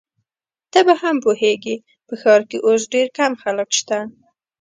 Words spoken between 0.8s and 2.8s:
به هم پوهیږې، په ښار کي